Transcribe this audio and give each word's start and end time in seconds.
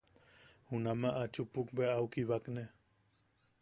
Junamaʼa 0.69 1.19
a 1.23 1.31
chupuk 1.33 1.67
bea, 1.75 1.93
au 1.97 2.07
kibakne. 2.13 2.63